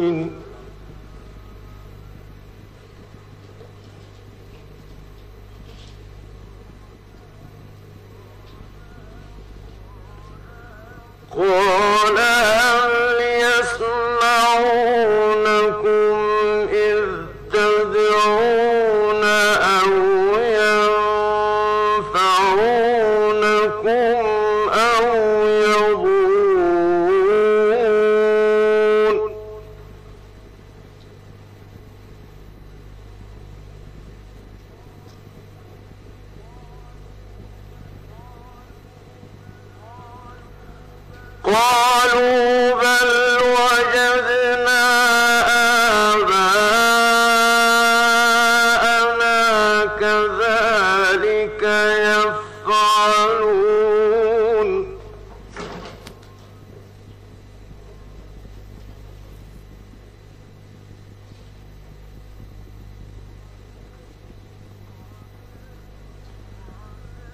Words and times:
嗯 0.00 0.30
قالوا 41.48 42.74
بل 42.74 43.10
وجدنا 43.58 44.84
آباءنا 48.58 49.86
كذلك 50.00 51.62
يفعلون. 53.38 53.88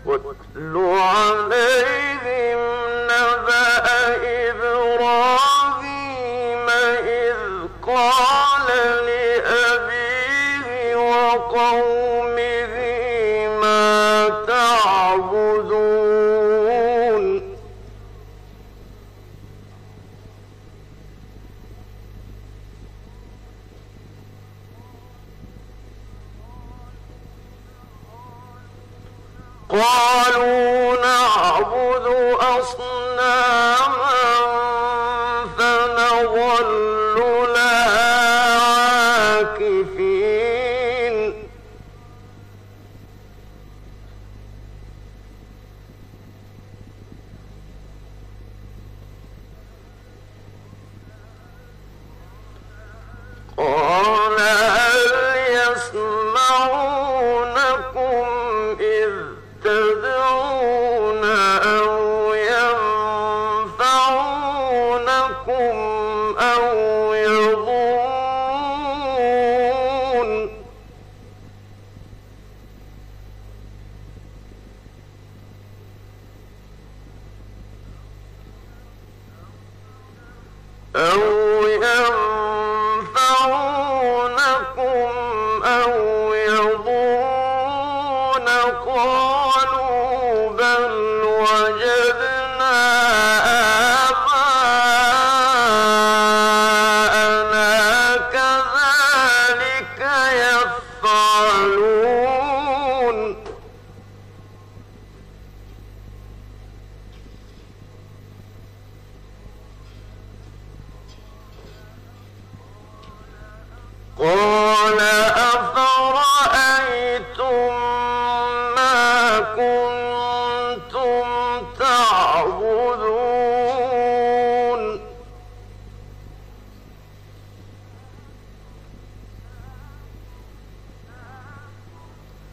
واتل 0.06 0.74
عليهم 0.76 2.43
قالوا 30.04 30.73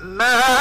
ma 0.04 0.61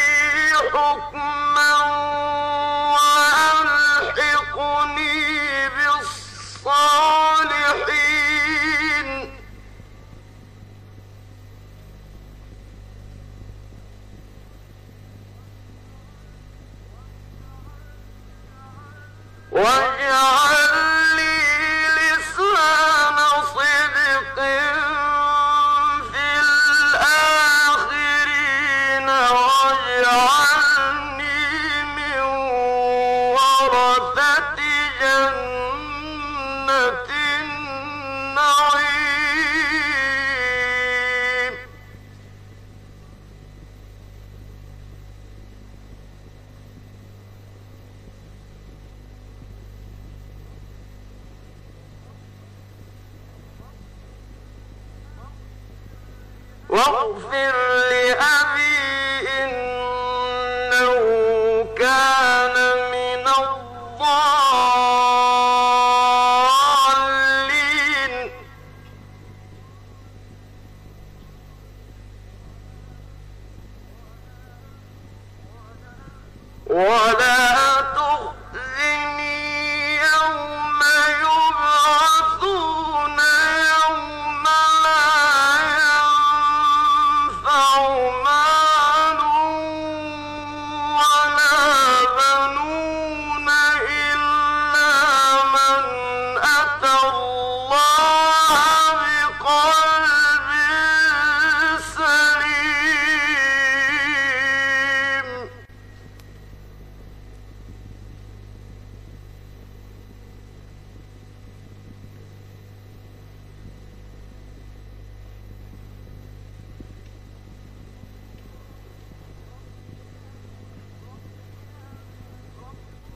حكما 0.73 1.50
واغفر 57.31 57.55
لأبي 57.89 58.10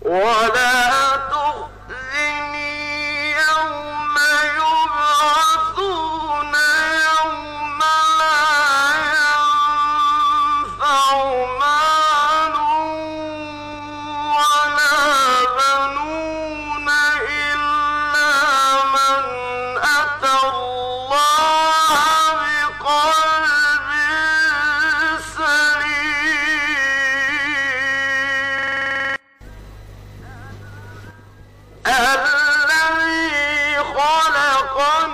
ولا 0.06 0.65
خلقني 34.75 35.14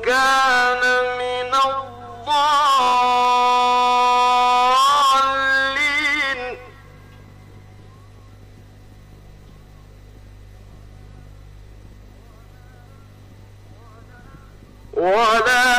كان 0.05 0.83
من 1.19 1.51
الضالين. 6.15 6.59
ولا 14.95 15.72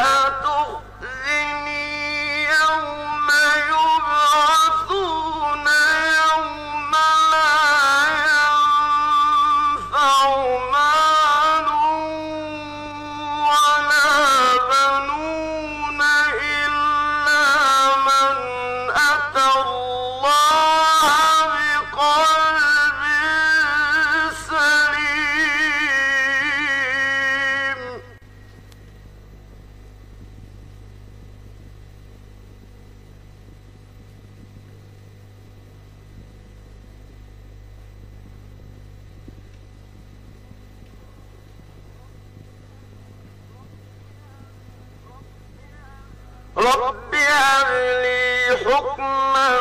رب 46.64 47.16
هب 47.16 47.70
لي 48.04 48.58
حكما 48.58 49.60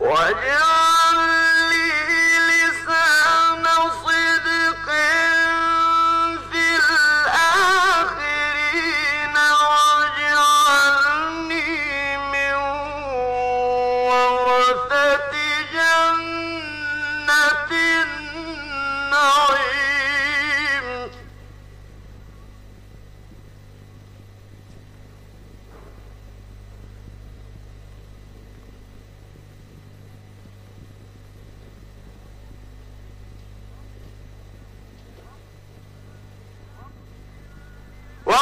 وجعل 0.00 0.81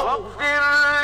واغفر 0.04 0.99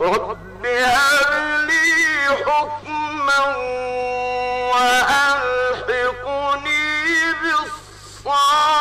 رب 0.00 0.66
حكما 2.46 3.56
وألحقني 4.72 6.12
بالصالحين. 7.42 8.76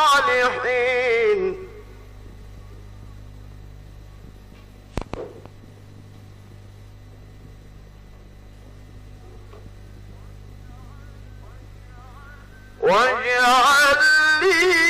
واجعل 12.81 14.00
لي 14.41 14.85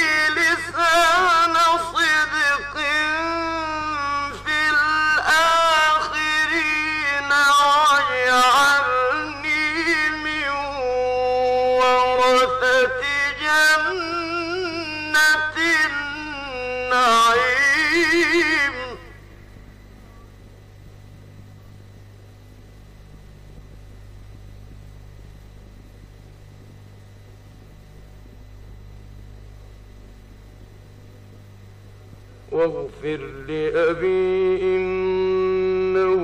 واغفر 32.56 33.20
لأبي 33.48 34.62
إنه 34.64 36.22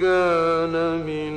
كان 0.00 0.74
من 1.06 1.35